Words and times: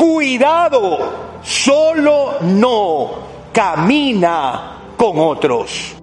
cuidado, 0.00 0.98
solo 1.42 2.38
no 2.40 3.10
camina 3.52 4.94
con 4.96 5.18
otros. 5.18 5.94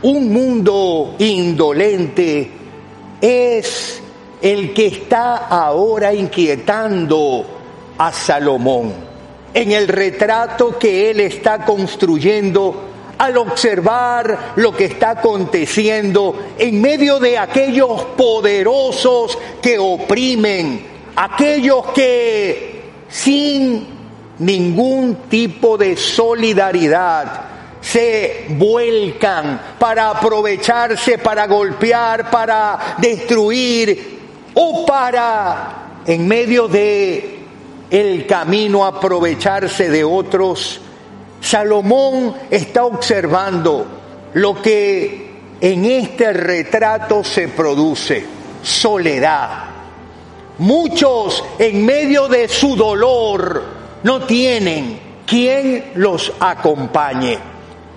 Un 0.00 0.32
mundo 0.32 1.16
indolente 1.18 2.50
es 3.20 4.02
el 4.40 4.72
que 4.72 4.86
está 4.86 5.48
ahora 5.48 6.14
inquietando 6.14 7.44
a 7.98 8.10
Salomón 8.10 8.94
en 9.52 9.72
el 9.72 9.86
retrato 9.86 10.78
que 10.78 11.10
él 11.10 11.20
está 11.20 11.62
construyendo 11.66 12.91
al 13.22 13.36
observar 13.36 14.54
lo 14.56 14.76
que 14.76 14.86
está 14.86 15.10
aconteciendo 15.10 16.54
en 16.58 16.80
medio 16.80 17.20
de 17.20 17.38
aquellos 17.38 18.02
poderosos 18.16 19.38
que 19.62 19.78
oprimen, 19.78 20.84
aquellos 21.14 21.86
que 21.92 22.82
sin 23.08 23.86
ningún 24.40 25.14
tipo 25.30 25.78
de 25.78 25.96
solidaridad 25.96 27.42
se 27.80 28.46
vuelcan 28.48 29.76
para 29.78 30.10
aprovecharse, 30.10 31.18
para 31.18 31.46
golpear, 31.46 32.28
para 32.28 32.96
destruir 32.98 34.18
o 34.54 34.84
para 34.84 36.00
en 36.06 36.26
medio 36.26 36.66
de 36.66 37.38
el 37.88 38.26
camino 38.26 38.84
aprovecharse 38.84 39.88
de 39.90 40.02
otros. 40.02 40.81
Salomón 41.42 42.34
está 42.50 42.84
observando 42.84 43.84
lo 44.34 44.62
que 44.62 45.32
en 45.60 45.84
este 45.84 46.32
retrato 46.32 47.24
se 47.24 47.48
produce, 47.48 48.24
soledad. 48.62 49.64
Muchos 50.58 51.44
en 51.58 51.84
medio 51.84 52.28
de 52.28 52.48
su 52.48 52.76
dolor 52.76 53.64
no 54.04 54.20
tienen 54.22 55.00
quien 55.26 55.90
los 55.96 56.32
acompañe. 56.38 57.38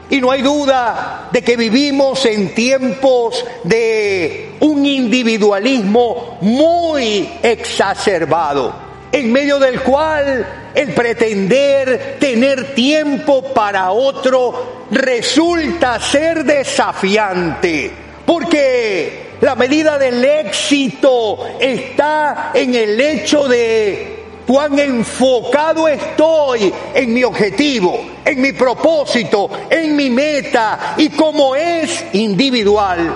Y 0.10 0.20
no 0.20 0.32
hay 0.32 0.42
duda 0.42 1.30
de 1.32 1.44
que 1.44 1.56
vivimos 1.56 2.26
en 2.26 2.54
tiempos 2.56 3.46
de 3.64 4.56
un 4.60 4.86
individualismo 4.86 6.40
muy 6.42 7.30
exacerbado, 7.44 8.74
en 9.12 9.32
medio 9.32 9.60
del 9.60 9.82
cual 9.82 10.65
el 10.76 10.94
pretender 10.94 12.18
tener 12.20 12.76
tiempo 12.76 13.54
para 13.54 13.92
otro 13.92 14.86
resulta 14.92 16.00
ser 16.00 16.44
desafiante, 16.44 17.92
porque 18.26 19.26
la 19.42 19.56
medida 19.56 19.98
del 19.98 20.24
éxito 20.24 21.38
está 21.60 22.52
en 22.54 22.76
el 22.76 23.00
hecho 23.00 23.48
de 23.48 24.24
cuán 24.46 24.78
enfocado 24.78 25.88
estoy 25.88 26.74
en 26.94 27.14
mi 27.14 27.24
objetivo, 27.24 28.00
en 28.24 28.42
mi 28.42 28.52
propósito, 28.52 29.50
en 29.70 29.96
mi 29.96 30.10
meta 30.10 30.96
y 30.98 31.10
como 31.10 31.56
es 31.56 32.06
individual, 32.14 33.14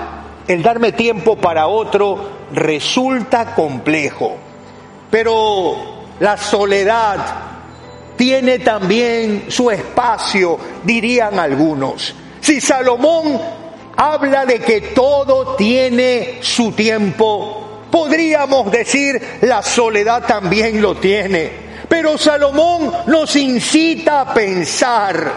el 0.47 0.63
darme 0.63 0.93
tiempo 0.93 1.35
para 1.35 1.67
otro 1.67 2.39
resulta 2.53 3.53
complejo. 3.53 4.37
Pero 5.11 5.75
la 6.19 6.37
soledad 6.37 7.48
tiene 8.19 8.59
también 8.59 9.45
su 9.47 9.71
espacio, 9.71 10.59
dirían 10.83 11.39
algunos. 11.39 12.13
Si 12.41 12.59
Salomón 12.59 13.39
habla 13.95 14.45
de 14.45 14.59
que 14.59 14.81
todo 14.81 15.55
tiene 15.55 16.39
su 16.41 16.73
tiempo, 16.73 17.69
Podríamos 17.91 18.71
decir, 18.71 19.19
la 19.41 19.63
soledad 19.63 20.23
también 20.25 20.81
lo 20.81 20.95
tiene. 20.95 21.69
Pero 21.87 22.17
Salomón 22.17 22.91
nos 23.07 23.35
incita 23.35 24.21
a 24.21 24.33
pensar 24.33 25.31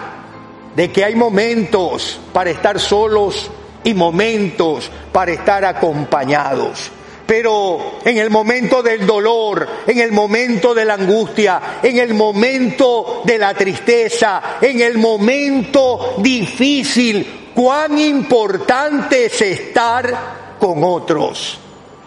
de 0.75 0.91
que 0.91 1.03
hay 1.03 1.15
momentos 1.15 2.19
para 2.31 2.51
estar 2.51 2.79
solos 2.79 3.49
y 3.83 3.93
momentos 3.95 4.91
para 5.11 5.31
estar 5.31 5.65
acompañados. 5.65 6.91
Pero 7.25 7.99
en 8.03 8.17
el 8.17 8.29
momento 8.29 8.83
del 8.83 9.05
dolor, 9.05 9.67
en 9.87 9.99
el 9.99 10.11
momento 10.11 10.73
de 10.73 10.85
la 10.85 10.95
angustia, 10.95 11.79
en 11.81 11.97
el 11.97 12.13
momento 12.13 13.21
de 13.23 13.37
la 13.37 13.53
tristeza, 13.53 14.57
en 14.59 14.81
el 14.81 14.97
momento 14.97 16.15
difícil, 16.17 17.51
cuán 17.55 17.97
importante 17.97 19.25
es 19.25 19.41
estar 19.41 20.57
con 20.59 20.83
otros. 20.83 21.59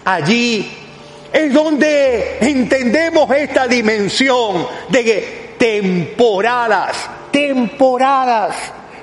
Allí 0.05 0.71
es 1.33 1.53
donde 1.53 2.39
entendemos 2.41 3.31
esta 3.31 3.67
dimensión 3.67 4.67
de 4.89 5.55
temporadas, 5.59 7.09
temporadas. 7.31 8.57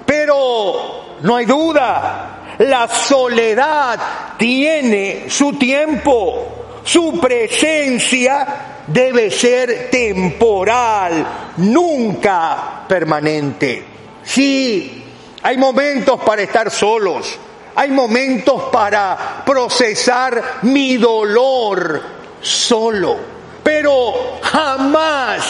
Pero 0.05 1.17
no 1.21 1.35
hay 1.35 1.45
duda, 1.45 2.42
la 2.59 2.87
soledad 2.87 3.99
tiene 4.37 5.25
su 5.29 5.53
tiempo, 5.53 6.81
su 6.83 7.19
presencia 7.19 8.83
debe 8.87 9.31
ser 9.31 9.89
temporal, 9.89 11.25
nunca 11.57 12.83
permanente. 12.87 13.85
Sí, 14.23 15.03
hay 15.41 15.57
momentos 15.57 16.21
para 16.23 16.41
estar 16.41 16.69
solos, 16.69 17.37
hay 17.75 17.91
momentos 17.91 18.63
para 18.71 19.43
procesar 19.45 20.59
mi 20.63 20.97
dolor 20.97 22.01
solo, 22.41 23.17
pero 23.63 24.39
jamás 24.41 25.43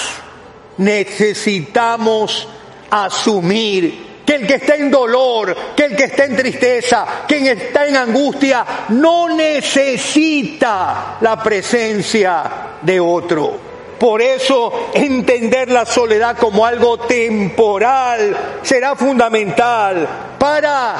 necesitamos 0.78 2.48
asumir 2.90 4.13
que 4.26 4.36
el 4.36 4.48
que 4.48 4.56
está 4.56 4.76
en 4.76 4.90
dolor, 4.90 5.56
que 5.76 5.86
el 5.86 5.96
que 5.96 6.06
está 6.06 6.26
en 6.26 6.36
tristeza, 6.36 7.06
quien 7.28 7.48
está 7.48 7.86
en 7.88 7.98
angustia, 7.98 8.66
no 8.90 9.30
necesita 9.30 11.18
la 11.22 11.42
presencia 11.42 12.44
de 12.82 13.00
otro. 13.00 13.74
Por 14.00 14.22
eso 14.22 14.90
entender 14.94 15.70
la 15.70 15.86
soledad 15.86 16.38
como 16.38 16.66
algo 16.66 17.00
temporal 17.00 18.60
será 18.62 18.96
fundamental 18.96 20.08
para 20.38 20.96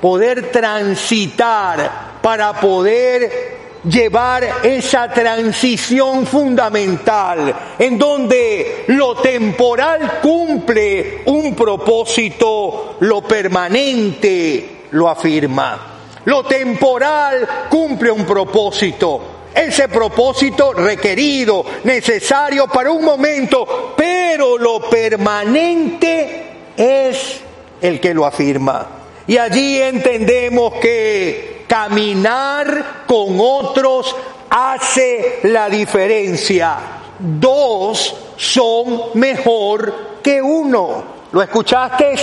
poder 0.00 0.50
transitar, 0.50 2.18
para 2.22 2.52
poder 2.54 3.59
llevar 3.84 4.60
esa 4.62 5.08
transición 5.12 6.26
fundamental 6.26 7.54
en 7.78 7.98
donde 7.98 8.84
lo 8.88 9.16
temporal 9.16 10.18
cumple 10.20 11.22
un 11.26 11.54
propósito, 11.54 12.96
lo 13.00 13.22
permanente 13.22 14.86
lo 14.90 15.08
afirma. 15.08 15.86
Lo 16.24 16.44
temporal 16.44 17.66
cumple 17.70 18.10
un 18.10 18.26
propósito, 18.26 19.22
ese 19.54 19.88
propósito 19.88 20.74
requerido, 20.74 21.64
necesario 21.84 22.66
para 22.66 22.90
un 22.90 23.04
momento, 23.04 23.94
pero 23.96 24.58
lo 24.58 24.80
permanente 24.90 26.44
es 26.76 27.40
el 27.80 27.98
que 27.98 28.12
lo 28.12 28.26
afirma. 28.26 28.86
Y 29.26 29.38
allí 29.38 29.80
entendemos 29.80 30.74
que 30.74 31.59
caminar 31.70 33.04
con 33.06 33.38
otros 33.38 34.16
hace 34.50 35.38
la 35.44 35.70
diferencia. 35.70 36.76
Dos 37.16 38.12
son 38.36 39.02
mejor 39.14 40.18
que 40.20 40.42
uno. 40.42 41.04
¿Lo 41.30 41.40
escuchaste? 41.40 42.16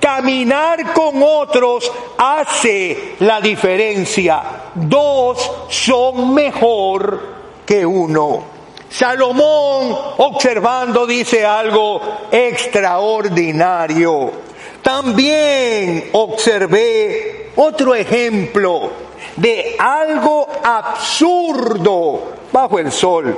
Caminar 0.00 0.94
con 0.94 1.22
otros 1.22 1.92
hace 2.16 3.16
la 3.20 3.42
diferencia. 3.42 4.42
Dos 4.74 5.46
son 5.68 6.32
mejor 6.32 7.20
que 7.66 7.84
uno. 7.84 8.44
Salomón, 8.88 9.94
observando, 10.16 11.06
dice 11.06 11.44
algo 11.44 12.00
extraordinario. 12.30 14.32
También 14.80 16.08
observé 16.12 17.35
otro 17.56 17.92
ejemplo 17.94 18.90
de 19.36 19.76
algo 19.78 20.48
absurdo 20.62 22.32
bajo 22.52 22.78
el 22.78 22.92
sol. 22.92 23.34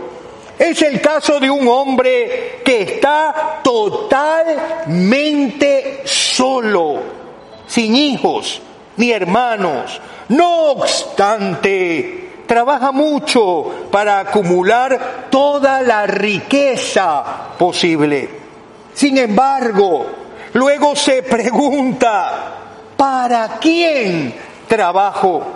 Es 0.59 0.83
el 0.83 1.01
caso 1.01 1.41
de 1.41 1.51
un 1.51 1.67
hombre 1.69 2.61
que 2.65 2.83
está 2.83 3.61
totalmente 3.63 6.03
solo, 6.05 7.01
sin 7.67 7.95
hijos 7.95 8.61
ni 8.97 9.13
hermanos. 9.13 10.01
No 10.29 10.73
obstante, 10.73 12.43
trabaja 12.47 12.91
mucho 12.93 13.87
para 13.91 14.21
acumular 14.21 15.27
toda 15.31 15.81
la 15.83 16.07
riqueza 16.07 17.25
posible. 17.57 18.29
Sin 18.95 19.17
embargo, 19.17 20.07
Luego 20.55 20.97
se 20.97 21.23
pregunta, 21.23 22.58
¿para 22.99 23.59
quién 23.61 24.35
trabajo? 24.67 25.47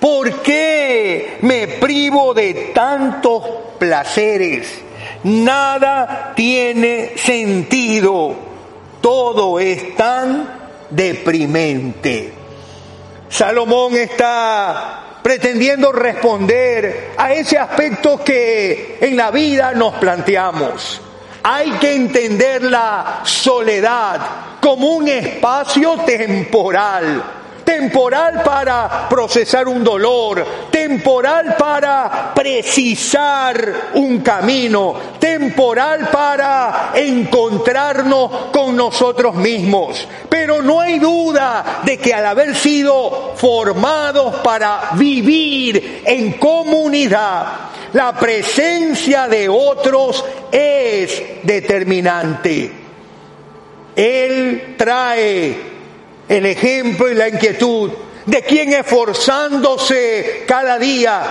¿Por 0.00 0.40
qué 0.42 1.38
me 1.42 1.66
privo 1.66 2.32
de 2.32 2.70
tantos 2.72 3.42
placeres? 3.78 4.80
Nada 5.24 6.32
tiene 6.36 7.18
sentido. 7.18 8.34
Todo 9.00 9.58
es 9.58 9.96
tan 9.96 10.48
deprimente. 10.88 12.32
Salomón 13.28 13.96
está 13.96 15.18
pretendiendo 15.22 15.90
responder 15.90 17.12
a 17.16 17.32
ese 17.32 17.58
aspecto 17.58 18.22
que 18.22 18.98
en 19.00 19.16
la 19.16 19.30
vida 19.30 19.72
nos 19.72 19.94
planteamos. 19.94 21.00
Hay 21.46 21.72
que 21.72 21.94
entender 21.94 22.62
la 22.62 23.20
soledad 23.22 24.20
como 24.60 24.88
un 24.88 25.08
espacio 25.08 25.98
temporal 26.06 27.22
temporal 27.64 28.42
para 28.44 29.08
procesar 29.08 29.66
un 29.66 29.82
dolor, 29.82 30.44
temporal 30.70 31.56
para 31.58 32.32
precisar 32.34 33.90
un 33.94 34.20
camino, 34.20 34.94
temporal 35.18 36.08
para 36.12 36.92
encontrarnos 36.94 38.50
con 38.52 38.76
nosotros 38.76 39.34
mismos. 39.34 40.06
Pero 40.28 40.62
no 40.62 40.80
hay 40.80 40.98
duda 40.98 41.80
de 41.84 41.98
que 41.98 42.12
al 42.12 42.26
haber 42.26 42.54
sido 42.54 43.32
formados 43.36 44.36
para 44.36 44.90
vivir 44.92 46.02
en 46.04 46.32
comunidad, 46.32 47.73
la 47.94 48.12
presencia 48.12 49.28
de 49.28 49.48
otros 49.48 50.24
es 50.50 51.22
determinante. 51.44 52.70
Él 53.94 54.74
trae 54.76 55.56
el 56.28 56.46
ejemplo 56.46 57.08
y 57.08 57.14
la 57.14 57.28
inquietud 57.28 57.92
de 58.26 58.42
quien 58.42 58.72
esforzándose 58.72 60.42
cada 60.46 60.76
día, 60.76 61.22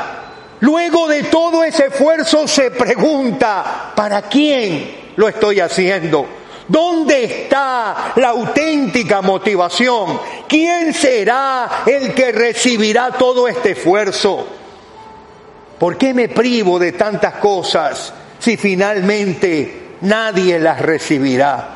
luego 0.61 1.09
de 1.09 1.23
todo 1.23 1.65
ese 1.65 1.87
esfuerzo 1.87 2.47
se 2.47 2.71
pregunta, 2.71 3.91
¿para 3.93 4.21
quién 4.21 5.11
lo 5.17 5.27
estoy 5.27 5.59
haciendo? 5.59 6.25
¿Dónde 6.65 7.25
está 7.25 8.13
la 8.15 8.29
auténtica 8.29 9.21
motivación? 9.21 10.17
¿Quién 10.47 10.93
será 10.93 11.83
el 11.85 12.13
que 12.13 12.31
recibirá 12.31 13.11
todo 13.11 13.49
este 13.49 13.71
esfuerzo? 13.71 14.62
¿Por 15.83 15.97
qué 15.97 16.13
me 16.13 16.29
privo 16.29 16.79
de 16.79 16.93
tantas 16.93 17.33
cosas 17.33 18.13
si 18.39 18.55
finalmente 18.55 19.97
nadie 19.99 20.57
las 20.57 20.79
recibirá? 20.79 21.71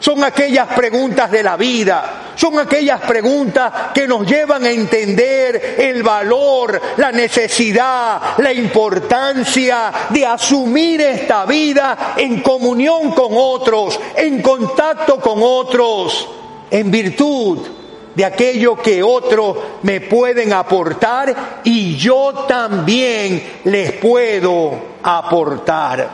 Son 0.00 0.24
aquellas 0.24 0.68
preguntas 0.68 1.30
de 1.30 1.42
la 1.42 1.58
vida, 1.58 2.32
son 2.34 2.58
aquellas 2.58 3.02
preguntas 3.02 3.70
que 3.92 4.08
nos 4.08 4.26
llevan 4.26 4.64
a 4.64 4.70
entender 4.70 5.76
el 5.76 6.02
valor, 6.02 6.80
la 6.96 7.12
necesidad, 7.12 8.38
la 8.38 8.50
importancia 8.50 9.92
de 10.08 10.24
asumir 10.24 11.02
esta 11.02 11.44
vida 11.44 12.14
en 12.16 12.40
comunión 12.40 13.10
con 13.10 13.32
otros, 13.32 14.00
en 14.16 14.40
contacto 14.40 15.20
con 15.20 15.40
otros, 15.42 16.26
en 16.70 16.90
virtud 16.90 17.77
de 18.18 18.24
aquello 18.24 18.74
que 18.74 19.00
otros 19.00 19.56
me 19.82 20.00
pueden 20.00 20.52
aportar 20.52 21.60
y 21.62 21.96
yo 21.96 22.46
también 22.48 23.60
les 23.62 23.92
puedo 23.92 24.72
aportar. 25.04 26.10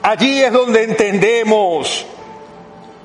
Allí 0.00 0.40
es 0.40 0.52
donde 0.52 0.84
entendemos 0.84 2.06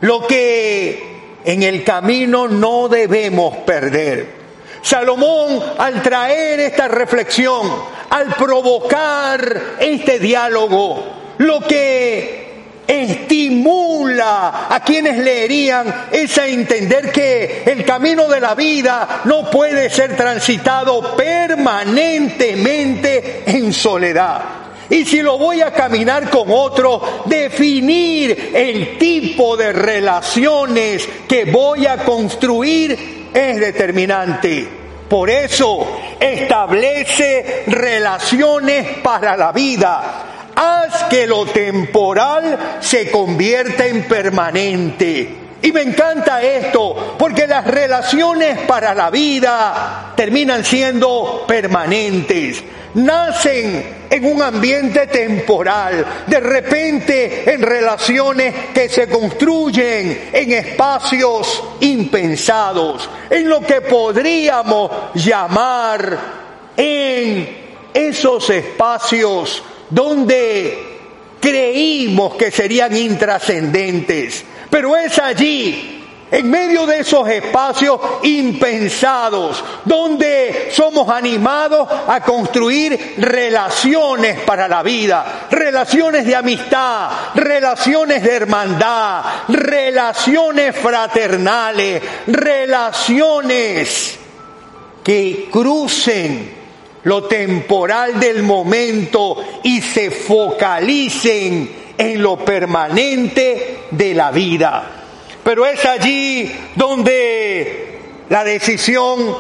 lo 0.01 0.27
que 0.27 1.39
en 1.44 1.63
el 1.63 1.83
camino 1.83 2.47
no 2.47 2.89
debemos 2.89 3.57
perder. 3.65 4.44
Salomón, 4.83 5.59
al 5.79 6.03
traer 6.03 6.59
esta 6.59 6.88
reflexión, 6.88 7.67
al 8.11 8.35
provocar 8.35 9.77
este 9.79 10.19
diálogo, 10.19 11.03
lo 11.39 11.59
que 11.61 12.42
estimula 12.88 14.68
a 14.69 14.83
quienes 14.83 15.18
leerían 15.18 16.07
es 16.12 16.38
a 16.38 16.47
entender 16.47 17.12
que 17.12 17.63
el 17.65 17.83
camino 17.85 18.27
de 18.27 18.39
la 18.39 18.53
vida 18.56 19.21
no 19.25 19.50
puede 19.50 19.89
ser 19.89 20.15
transitado 20.15 21.15
permanentemente 21.15 23.44
en 23.45 23.74
soledad. 23.74 24.41
Y 24.89 25.06
si 25.06 25.21
lo 25.21 25.38
voy 25.38 25.62
a 25.62 25.71
caminar 25.71 26.30
con 26.30 26.51
otro, 26.51 27.24
definir 27.25 28.51
el 28.53 28.97
tipo 28.97 29.57
de 29.57 29.74
relaciones 29.74 31.07
que 31.27 31.45
voy 31.45 31.88
a 31.88 32.03
construir 32.03 33.29
es 33.33 33.59
determinante. 33.59 34.68
Por 35.09 35.29
eso 35.29 36.00
establece 36.19 37.63
relaciones 37.68 39.00
para 39.00 39.38
la 39.38 39.51
vida. 39.51 40.32
Haz 40.55 41.03
que 41.05 41.27
lo 41.27 41.45
temporal 41.45 42.77
se 42.79 43.09
convierta 43.09 43.85
en 43.85 44.03
permanente. 44.07 45.38
Y 45.61 45.71
me 45.71 45.81
encanta 45.81 46.41
esto, 46.41 47.15
porque 47.17 47.47
las 47.47 47.65
relaciones 47.65 48.59
para 48.67 48.94
la 48.94 49.09
vida 49.09 50.13
terminan 50.15 50.65
siendo 50.65 51.45
permanentes 51.47 52.63
nacen 52.95 54.05
en 54.09 54.25
un 54.25 54.41
ambiente 54.41 55.07
temporal, 55.07 56.05
de 56.27 56.39
repente 56.39 57.51
en 57.51 57.61
relaciones 57.61 58.53
que 58.73 58.89
se 58.89 59.07
construyen 59.09 60.29
en 60.31 60.51
espacios 60.51 61.63
impensados, 61.79 63.09
en 63.29 63.50
lo 63.50 63.61
que 63.61 63.81
podríamos 63.81 64.91
llamar 65.15 66.17
en 66.77 67.63
esos 67.94 68.50
espacios 68.50 69.63
donde 69.93 70.77
creímos 71.39 72.35
que 72.35 72.51
serían 72.51 72.95
intrascendentes, 72.95 74.43
pero 74.69 74.95
es 74.95 75.19
allí 75.19 75.99
en 76.31 76.49
medio 76.49 76.87
de 76.87 77.01
esos 77.01 77.29
espacios 77.29 77.99
impensados, 78.23 79.63
donde 79.85 80.69
somos 80.71 81.07
animados 81.09 81.87
a 82.07 82.21
construir 82.21 83.15
relaciones 83.17 84.39
para 84.39 84.67
la 84.67 84.81
vida, 84.81 85.47
relaciones 85.51 86.25
de 86.25 86.35
amistad, 86.35 87.11
relaciones 87.35 88.23
de 88.23 88.35
hermandad, 88.35 89.23
relaciones 89.49 90.75
fraternales, 90.75 92.01
relaciones 92.25 94.17
que 95.03 95.49
crucen 95.51 96.62
lo 97.03 97.23
temporal 97.23 98.19
del 98.19 98.44
momento 98.44 99.44
y 99.63 99.81
se 99.81 100.11
focalicen 100.11 101.83
en 101.98 102.22
lo 102.22 102.38
permanente 102.38 103.79
de 103.91 104.13
la 104.13 104.31
vida. 104.31 104.83
Pero 105.43 105.65
es 105.65 105.86
allí 105.86 106.51
donde 106.75 108.00
la 108.29 108.43
decisión 108.43 109.36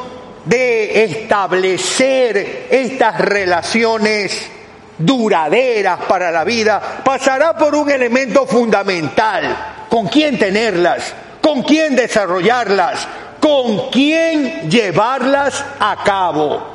de 0.45 1.05
establecer 1.05 2.67
estas 2.69 3.19
relaciones 3.19 4.49
duraderas 4.97 6.01
para 6.07 6.31
la 6.31 6.43
vida 6.43 7.01
pasará 7.03 7.57
por 7.57 7.75
un 7.75 7.89
elemento 7.89 8.45
fundamental. 8.45 9.85
¿Con 9.89 10.07
quién 10.07 10.37
tenerlas? 10.37 11.13
¿Con 11.41 11.63
quién 11.63 11.95
desarrollarlas? 11.95 13.07
¿Con 13.39 13.89
quién 13.89 14.69
llevarlas 14.69 15.63
a 15.79 16.03
cabo? 16.03 16.72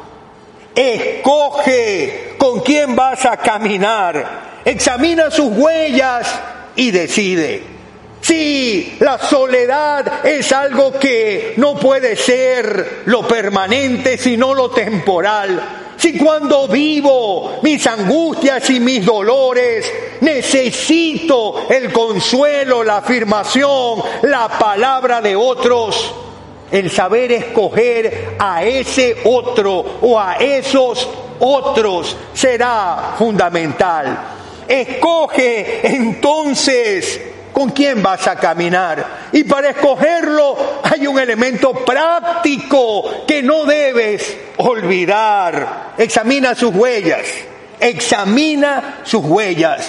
Escoge 0.78 2.37
con 2.38 2.61
quién 2.61 2.94
vas 2.94 3.25
a 3.26 3.37
caminar. 3.37 4.61
Examina 4.64 5.28
sus 5.28 5.50
huellas 5.50 6.32
y 6.76 6.92
decide. 6.92 7.64
Sí, 8.20 8.97
la 9.00 9.18
soledad 9.18 10.25
es 10.25 10.52
algo 10.52 10.92
que 10.92 11.54
no 11.56 11.75
puede 11.75 12.14
ser 12.14 13.02
lo 13.06 13.26
permanente, 13.26 14.18
sino 14.18 14.54
lo 14.54 14.70
temporal. 14.70 15.94
Si 15.97 16.16
cuando 16.16 16.68
vivo 16.68 17.58
mis 17.64 17.85
angustias 17.88 18.70
y 18.70 18.78
mis 18.78 19.04
dolores, 19.04 19.92
necesito 20.20 21.66
el 21.70 21.92
consuelo, 21.92 22.85
la 22.85 22.99
afirmación, 22.99 24.00
la 24.23 24.49
palabra 24.61 25.20
de 25.20 25.35
otros, 25.35 26.27
el 26.70 26.90
saber 26.90 27.32
escoger 27.32 28.37
a 28.38 28.62
ese 28.64 29.16
otro 29.25 29.98
o 30.02 30.18
a 30.18 30.34
esos 30.37 31.08
otros 31.40 32.16
será 32.34 33.14
fundamental. 33.16 34.18
Escoge 34.66 35.87
entonces 35.87 37.20
con 37.52 37.70
quién 37.70 38.02
vas 38.02 38.26
a 38.28 38.37
caminar. 38.37 39.28
Y 39.32 39.44
para 39.44 39.70
escogerlo 39.70 40.56
hay 40.82 41.06
un 41.06 41.18
elemento 41.18 41.72
práctico 41.72 43.25
que 43.26 43.42
no 43.42 43.64
debes 43.64 44.37
olvidar. 44.58 45.94
Examina 45.96 46.54
sus 46.54 46.75
huellas, 46.75 47.26
examina 47.80 49.00
sus 49.04 49.25
huellas. 49.25 49.88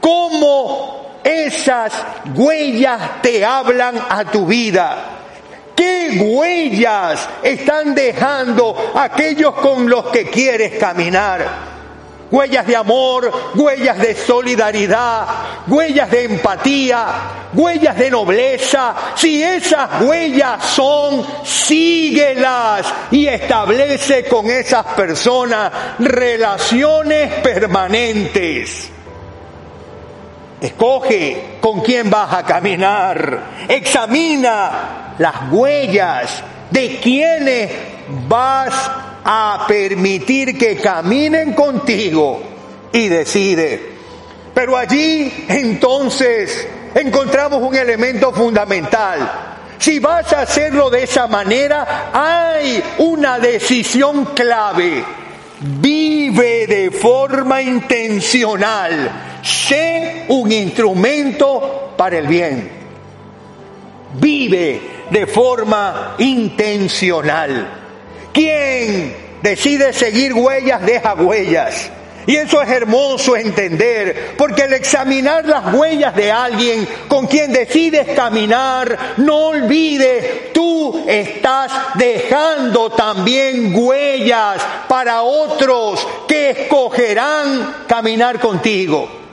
¿Cómo 0.00 1.18
esas 1.24 1.92
huellas 2.34 3.22
te 3.22 3.44
hablan 3.44 3.96
a 4.08 4.24
tu 4.24 4.46
vida? 4.46 5.13
¿Qué 5.74 6.20
huellas 6.20 7.28
están 7.42 7.94
dejando 7.94 8.92
aquellos 8.94 9.54
con 9.54 9.88
los 9.88 10.06
que 10.06 10.30
quieres 10.30 10.78
caminar? 10.78 11.74
huellas 12.34 12.66
de 12.66 12.74
amor, 12.74 13.30
huellas 13.54 13.98
de 13.98 14.14
solidaridad, 14.14 15.26
huellas 15.68 16.10
de 16.10 16.24
empatía, 16.24 17.06
huellas 17.52 17.96
de 17.96 18.10
nobleza. 18.10 18.94
Si 19.14 19.40
esas 19.40 20.02
huellas 20.02 20.64
son, 20.64 21.24
síguelas 21.44 22.92
y 23.12 23.28
establece 23.28 24.24
con 24.24 24.50
esas 24.50 24.84
personas 24.86 25.72
relaciones 26.00 27.34
permanentes. 27.34 28.93
Escoge 30.64 31.58
con 31.60 31.82
quién 31.82 32.08
vas 32.08 32.32
a 32.32 32.42
caminar. 32.42 33.66
Examina 33.68 35.14
las 35.18 35.52
huellas 35.52 36.42
de 36.70 37.00
quienes 37.02 37.70
vas 38.26 38.72
a 39.22 39.66
permitir 39.68 40.56
que 40.56 40.78
caminen 40.78 41.52
contigo 41.52 42.42
y 42.90 43.08
decide. 43.08 43.92
Pero 44.54 44.78
allí 44.78 45.44
entonces 45.48 46.66
encontramos 46.94 47.60
un 47.60 47.76
elemento 47.76 48.32
fundamental. 48.32 49.18
Si 49.78 49.98
vas 49.98 50.32
a 50.32 50.40
hacerlo 50.40 50.88
de 50.88 51.02
esa 51.02 51.26
manera, 51.26 52.08
hay 52.10 52.82
una 53.00 53.38
decisión 53.38 54.24
clave. 54.34 55.04
Vive 55.60 56.66
de 56.66 56.90
forma 56.90 57.60
intencional. 57.60 59.33
Sé 59.44 60.24
un 60.28 60.50
instrumento 60.50 61.92
para 61.96 62.18
el 62.18 62.26
bien. 62.26 62.70
Vive 64.14 64.80
de 65.10 65.26
forma 65.26 66.16
intencional. 66.18 67.68
¿Quién 68.32 69.24
decide 69.44 69.92
seguir 69.92 70.32
huellas 70.32 70.84
deja 70.84 71.12
huellas. 71.12 71.90
Y 72.26 72.36
eso 72.36 72.62
es 72.62 72.70
hermoso 72.70 73.36
entender, 73.36 74.34
porque 74.38 74.62
al 74.62 74.72
examinar 74.72 75.44
las 75.44 75.74
huellas 75.74 76.16
de 76.16 76.32
alguien 76.32 76.88
con 77.06 77.26
quien 77.26 77.52
decides 77.52 78.16
caminar, 78.16 79.14
no 79.18 79.48
olvides, 79.48 80.54
tú 80.54 81.04
estás 81.06 81.70
dejando 81.96 82.90
también 82.92 83.74
huellas 83.74 84.62
para 84.88 85.20
otros 85.20 86.08
que 86.26 86.48
escogerán 86.48 87.84
caminar 87.86 88.40
contigo. 88.40 89.23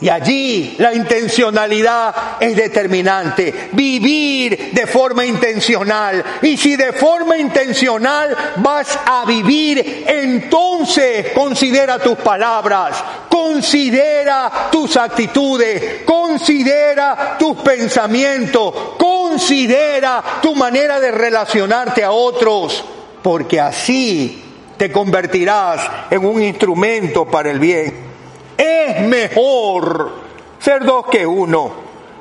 Y 0.00 0.08
allí 0.08 0.74
la 0.78 0.92
intencionalidad 0.92 2.36
es 2.40 2.56
determinante. 2.56 3.70
Vivir 3.72 4.72
de 4.72 4.86
forma 4.86 5.24
intencional. 5.24 6.22
Y 6.42 6.56
si 6.56 6.76
de 6.76 6.92
forma 6.92 7.38
intencional 7.38 8.36
vas 8.56 8.98
a 9.06 9.24
vivir, 9.24 10.04
entonces 10.06 11.28
considera 11.32 11.98
tus 12.00 12.18
palabras, 12.18 13.02
considera 13.28 14.68
tus 14.70 14.96
actitudes, 14.96 16.02
considera 16.04 17.36
tus 17.38 17.56
pensamientos, 17.58 18.74
considera 18.98 20.22
tu 20.42 20.54
manera 20.54 20.98
de 20.98 21.12
relacionarte 21.12 22.02
a 22.02 22.10
otros. 22.10 22.84
Porque 23.22 23.60
así 23.60 24.42
te 24.76 24.90
convertirás 24.90 25.80
en 26.10 26.26
un 26.26 26.42
instrumento 26.42 27.24
para 27.24 27.50
el 27.50 27.60
bien. 27.60 28.13
Es 28.56 29.00
mejor 29.02 30.12
ser 30.58 30.84
dos 30.84 31.06
que 31.06 31.26
uno, 31.26 31.72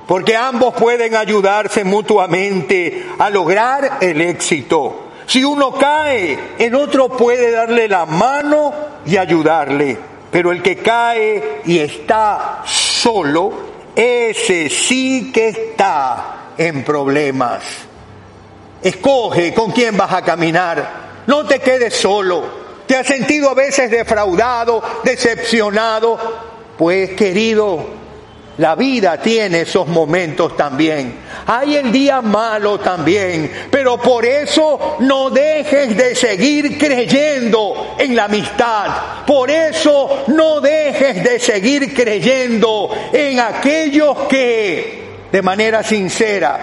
porque 0.07 0.35
ambos 0.35 0.73
pueden 0.73 1.15
ayudarse 1.15 1.83
mutuamente 1.83 3.05
a 3.17 3.29
lograr 3.29 3.97
el 4.01 4.21
éxito. 4.21 5.03
Si 5.25 5.43
uno 5.43 5.71
cae, 5.71 6.37
el 6.59 6.75
otro 6.75 7.09
puede 7.09 7.51
darle 7.51 7.87
la 7.87 8.05
mano 8.05 8.73
y 9.05 9.17
ayudarle. 9.17 9.97
Pero 10.31 10.51
el 10.51 10.61
que 10.61 10.77
cae 10.77 11.61
y 11.65 11.77
está 11.77 12.63
solo, 12.65 13.53
ese 13.95 14.69
sí 14.69 15.31
que 15.31 15.49
está 15.49 16.49
en 16.57 16.83
problemas. 16.83 17.63
Escoge 18.81 19.53
con 19.53 19.71
quién 19.71 19.95
vas 19.95 20.11
a 20.11 20.23
caminar. 20.23 21.03
No 21.27 21.45
te 21.45 21.59
quedes 21.59 21.95
solo. 21.95 22.62
¿Te 22.87 22.95
has 22.95 23.07
sentido 23.07 23.49
a 23.49 23.53
veces 23.53 23.89
defraudado, 23.89 24.83
decepcionado? 25.03 26.17
Pues 26.77 27.11
querido, 27.11 27.85
la 28.57 28.75
vida 28.75 29.17
tiene 29.17 29.61
esos 29.61 29.87
momentos 29.87 30.55
también. 30.55 31.15
Hay 31.47 31.75
el 31.75 31.91
día 31.91 32.21
malo 32.21 32.79
también, 32.79 33.51
pero 33.71 33.99
por 33.99 34.25
eso 34.25 34.97
no 34.99 35.31
dejes 35.31 35.97
de 35.97 36.15
seguir 36.15 36.77
creyendo 36.77 37.95
en 37.97 38.15
la 38.15 38.25
amistad. 38.25 39.25
Por 39.25 39.49
eso 39.49 40.25
no 40.27 40.61
dejes 40.61 41.23
de 41.23 41.39
seguir 41.39 41.93
creyendo 41.95 42.91
en 43.11 43.39
aquellos 43.39 44.27
que 44.29 45.03
de 45.31 45.41
manera 45.41 45.81
sincera 45.81 46.59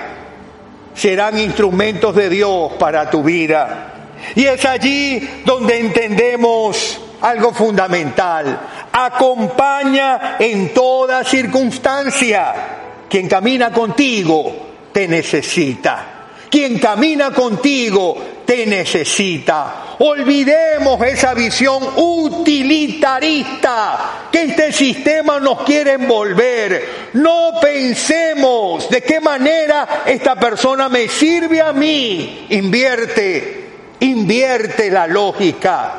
serán 0.94 1.38
instrumentos 1.38 2.14
de 2.14 2.28
Dios 2.28 2.72
para 2.78 3.10
tu 3.10 3.24
vida. 3.24 3.99
Y 4.34 4.44
es 4.44 4.64
allí 4.64 5.42
donde 5.44 5.78
entendemos 5.78 7.00
algo 7.20 7.52
fundamental. 7.52 8.60
Acompaña 8.92 10.36
en 10.38 10.72
toda 10.72 11.24
circunstancia. 11.24 12.54
Quien 13.08 13.28
camina 13.28 13.72
contigo 13.72 14.68
te 14.92 15.08
necesita. 15.08 16.16
Quien 16.50 16.78
camina 16.78 17.30
contigo 17.30 18.16
te 18.44 18.66
necesita. 18.66 19.96
Olvidemos 20.00 21.00
esa 21.06 21.34
visión 21.34 21.80
utilitarista 21.96 23.18
que 24.32 24.42
este 24.44 24.72
sistema 24.72 25.38
nos 25.38 25.62
quiere 25.62 25.92
envolver. 25.92 27.10
No 27.12 27.52
pensemos 27.60 28.88
de 28.90 29.02
qué 29.02 29.20
manera 29.20 30.02
esta 30.06 30.34
persona 30.34 30.88
me 30.88 31.06
sirve 31.06 31.60
a 31.60 31.72
mí. 31.72 32.46
Invierte 32.50 33.59
Invierte 34.00 34.90
la 34.90 35.06
lógica. 35.06 35.92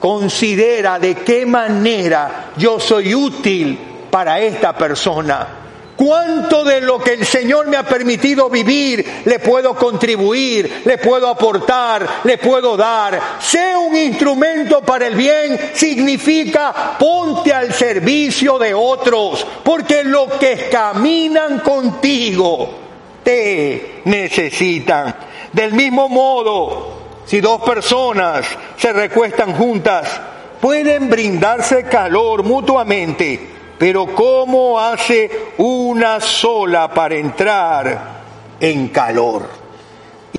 Considera 0.00 0.98
de 0.98 1.16
qué 1.16 1.44
manera 1.46 2.52
yo 2.56 2.78
soy 2.78 3.14
útil 3.14 3.78
para 4.10 4.40
esta 4.40 4.76
persona. 4.76 5.58
¿Cuánto 5.98 6.62
de 6.62 6.80
lo 6.80 7.00
que 7.00 7.14
el 7.14 7.26
Señor 7.26 7.66
me 7.66 7.76
ha 7.76 7.82
permitido 7.82 8.48
vivir 8.48 9.22
le 9.24 9.40
puedo 9.40 9.74
contribuir, 9.74 10.82
le 10.84 10.96
puedo 10.96 11.26
aportar, 11.26 12.20
le 12.22 12.38
puedo 12.38 12.76
dar? 12.76 13.20
Sé 13.40 13.76
un 13.76 13.96
instrumento 13.96 14.80
para 14.80 15.08
el 15.08 15.16
bien 15.16 15.72
significa 15.74 16.96
ponte 16.96 17.52
al 17.52 17.74
servicio 17.74 18.60
de 18.60 18.74
otros, 18.74 19.44
porque 19.64 20.04
los 20.04 20.34
que 20.34 20.68
caminan 20.70 21.58
contigo 21.58 22.70
te 23.24 24.02
necesitan. 24.04 25.16
Del 25.52 25.72
mismo 25.72 26.08
modo, 26.08 26.97
si 27.28 27.42
dos 27.42 27.60
personas 27.60 28.46
se 28.78 28.90
recuestan 28.90 29.52
juntas, 29.52 30.08
pueden 30.62 31.10
brindarse 31.10 31.84
calor 31.84 32.42
mutuamente, 32.42 33.38
pero 33.78 34.06
¿cómo 34.14 34.80
hace 34.80 35.30
una 35.58 36.22
sola 36.22 36.88
para 36.88 37.16
entrar 37.16 38.22
en 38.58 38.88
calor? 38.88 39.46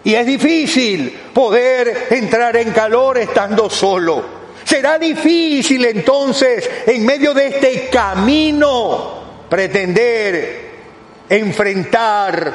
Y 0.04 0.16
es 0.16 0.26
difícil 0.26 1.16
poder 1.32 2.08
entrar 2.10 2.58
en 2.58 2.72
calor 2.72 3.20
estando 3.20 3.70
solo. 3.70 4.40
Será 4.64 4.98
difícil 4.98 5.86
entonces, 5.86 6.68
en 6.88 7.06
medio 7.06 7.36
de 7.36 7.48
este 7.50 7.90
camino, 7.90 9.46
pretender 9.48 10.72
enfrentar 11.30 12.54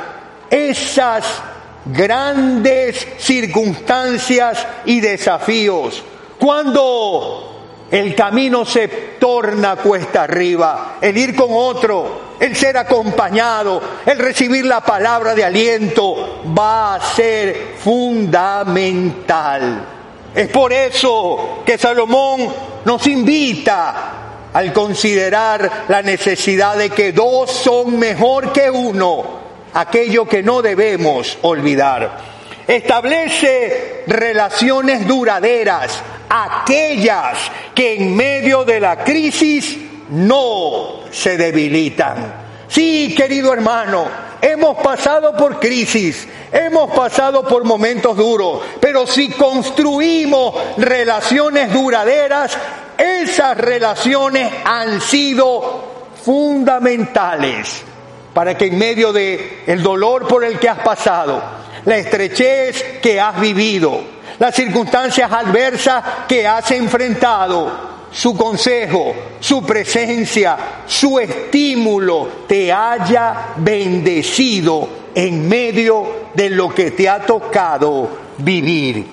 esas 0.51 1.54
grandes 1.85 3.07
circunstancias 3.19 4.67
y 4.87 5.01
desafíos. 5.01 6.03
Cuando 6.39 7.51
el 7.91 8.15
camino 8.15 8.65
se 8.65 8.89
torna 9.19 9.77
cuesta 9.77 10.23
arriba, 10.25 10.97
el 11.01 11.17
ir 11.17 11.37
con 11.37 11.49
otro, 11.51 12.35
el 12.41 12.57
ser 12.57 12.77
acompañado, 12.77 13.81
el 14.05 14.19
recibir 14.19 14.67
la 14.67 14.81
palabra 14.81 15.35
de 15.35 15.45
aliento, 15.45 16.43
va 16.57 16.97
a 16.97 17.15
ser 17.15 17.75
fundamental. 17.79 19.87
Es 20.35 20.49
por 20.49 20.73
eso 20.73 21.63
que 21.65 21.79
Salomón 21.79 22.53
nos 22.85 23.07
invita 23.07 24.13
al 24.53 24.73
considerar 24.73 25.85
la 25.89 26.03
necesidad 26.03 26.77
de 26.77 26.91
que 26.91 27.13
dos 27.13 27.51
son 27.51 27.99
mejor 27.99 28.53
que 28.53 28.71
uno 28.71 29.44
aquello 29.75 30.27
que 30.27 30.43
no 30.43 30.63
debemos 30.63 31.37
olvidar. 31.43 32.35
Establece 32.67 34.05
relaciones 34.07 35.07
duraderas, 35.07 36.01
aquellas 36.29 37.39
que 37.75 37.97
en 37.97 38.17
medio 38.17 38.65
de 38.65 38.81
la 38.81 39.05
crisis 39.05 39.77
no 40.09 41.01
se 41.11 41.37
debilitan. 41.37 42.45
Sí, 42.69 43.15
querido 43.15 43.53
hermano, 43.53 44.07
hemos 44.41 44.79
pasado 44.79 45.37
por 45.37 45.61
crisis, 45.61 46.27
hemos 46.51 46.91
pasado 46.95 47.47
por 47.47 47.65
momentos 47.65 48.17
duros, 48.17 48.63
pero 48.81 49.07
si 49.07 49.29
construimos 49.31 50.55
relaciones 50.79 51.73
duraderas, 51.73 52.57
esas 52.97 53.59
relaciones 53.59 54.51
han 54.65 55.01
sido 55.01 55.85
fundamentales 56.25 57.85
para 58.35 58.59
que 58.59 58.67
en 58.67 58.77
medio 58.77 59.13
de 59.13 59.63
el 59.67 59.83
dolor 59.83 60.27
por 60.27 60.45
el 60.45 60.59
que 60.59 60.69
has 60.69 60.81
pasado, 60.81 61.41
la 61.85 61.97
estrechez 61.97 62.99
que 63.01 63.21
has 63.21 63.41
vivido, 63.41 64.03
las 64.39 64.55
circunstancias 64.55 65.31
adversas 65.31 66.05
que 66.29 66.47
has 66.47 66.71
enfrentado, 66.73 67.95
su 68.11 68.37
consejo, 68.37 69.15
su 69.41 69.65
presencia, 69.65 70.57
su 70.87 71.19
estímulo 71.19 72.29
te 72.47 72.73
haya 72.73 73.53
bendecido 73.57 74.89
en 75.15 75.49
medio 75.49 76.29
de 76.35 76.51
lo 76.51 76.75
que 76.75 76.91
te 76.91 77.09
ha 77.09 77.21
tocado 77.21 78.09
vivir. 78.39 79.07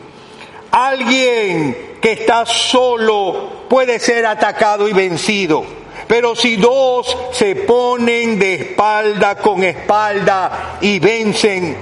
Alguien 0.72 1.98
que 2.02 2.14
está 2.14 2.46
solo 2.46 3.66
puede 3.70 4.00
ser 4.00 4.26
atacado 4.26 4.88
y 4.88 4.94
vencido, 4.94 5.64
pero 6.12 6.36
si 6.36 6.58
dos 6.58 7.18
se 7.32 7.56
ponen 7.56 8.38
de 8.38 8.56
espalda 8.56 9.36
con 9.36 9.64
espalda 9.64 10.78
y 10.82 11.00
vencen, 11.00 11.78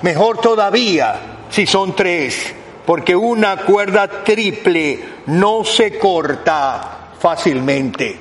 mejor 0.00 0.40
todavía 0.40 1.44
si 1.50 1.66
son 1.66 1.94
tres 1.94 2.54
porque 2.86 3.14
una 3.14 3.58
cuerda 3.58 4.24
triple 4.24 5.00
no 5.26 5.64
se 5.64 5.98
corta 5.98 7.10
fácilmente. 7.20 8.16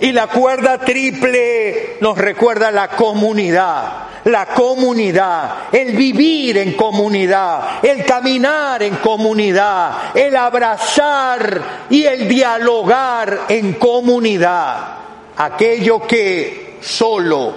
Y 0.00 0.12
la 0.12 0.26
cuerda 0.26 0.80
triple 0.80 1.96
nos 2.02 2.18
recuerda 2.18 2.70
la 2.70 2.88
comunidad, 2.88 4.08
la 4.24 4.44
comunidad, 4.48 5.68
el 5.72 5.96
vivir 5.96 6.58
en 6.58 6.74
comunidad, 6.74 7.82
el 7.82 8.04
caminar 8.04 8.82
en 8.82 8.96
comunidad, 8.96 10.14
el 10.14 10.36
abrazar 10.36 11.86
y 11.88 12.04
el 12.04 12.28
dialogar 12.28 13.44
en 13.48 13.72
comunidad. 13.72 15.05
Aquello 15.36 16.06
que 16.06 16.78
solo 16.80 17.54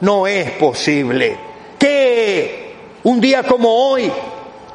no 0.00 0.26
es 0.26 0.50
posible. 0.52 1.36
Que 1.78 2.74
un 3.04 3.20
día 3.20 3.42
como 3.42 3.68
hoy 3.68 4.12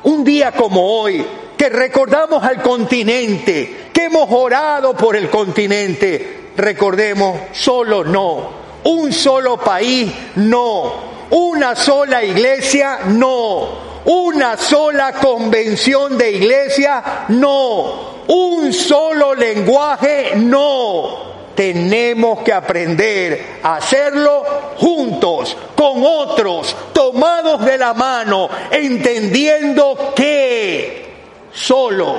un 0.07 0.23
día 0.23 0.53
como 0.53 1.01
hoy, 1.01 1.25
que 1.57 1.67
recordamos 1.67 2.41
al 2.41 2.61
continente, 2.61 3.89
que 3.91 4.05
hemos 4.05 4.29
orado 4.31 4.95
por 4.95 5.17
el 5.17 5.29
continente, 5.29 6.51
recordemos, 6.55 7.37
solo 7.51 8.05
no, 8.05 8.51
un 8.85 9.11
solo 9.11 9.57
país, 9.57 10.09
no, 10.35 10.93
una 11.31 11.75
sola 11.75 12.23
iglesia, 12.23 12.99
no, 13.07 13.67
una 14.05 14.55
sola 14.55 15.11
convención 15.11 16.17
de 16.17 16.31
iglesia, 16.31 17.25
no, 17.29 18.23
un 18.27 18.71
solo 18.71 19.35
lenguaje, 19.35 20.35
no 20.37 21.26
tenemos 21.57 22.43
que 22.43 22.53
aprender 22.53 23.57
a 23.63 23.77
hacerlo 23.77 24.43
juntos, 24.77 25.57
con 25.75 26.03
otros, 26.05 26.75
tomados 26.93 27.65
de 27.65 27.79
la 27.79 27.95
mano, 27.95 28.47
entendiendo 28.69 30.13
que 30.15 31.15
solo 31.51 32.17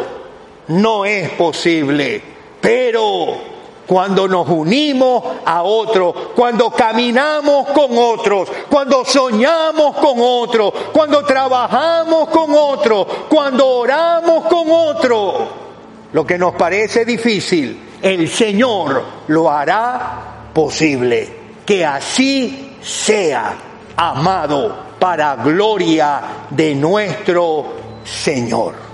no 0.66 1.04
es 1.04 1.30
posible, 1.30 2.20
pero 2.60 3.36
cuando 3.86 4.26
nos 4.26 4.48
unimos 4.48 5.22
a 5.44 5.62
otros, 5.62 6.16
cuando 6.34 6.70
caminamos 6.70 7.68
con 7.68 7.96
otros, 7.96 8.48
cuando 8.68 9.04
soñamos 9.04 9.98
con 9.98 10.16
otros, 10.18 10.72
cuando 10.92 11.24
trabajamos 11.24 12.28
con 12.30 12.50
otros, 12.56 13.06
cuando 13.28 13.68
oramos 13.68 14.46
con 14.46 14.66
otros, 14.68 15.34
lo 16.12 16.26
que 16.26 16.36
nos 16.36 16.56
parece 16.56 17.04
difícil, 17.04 17.87
el 18.02 18.28
Señor 18.28 19.04
lo 19.28 19.50
hará 19.50 20.50
posible. 20.52 21.36
Que 21.64 21.84
así 21.84 22.76
sea, 22.80 23.54
amado, 23.96 24.86
para 24.98 25.36
gloria 25.36 26.22
de 26.50 26.74
nuestro 26.74 27.66
Señor. 28.04 28.87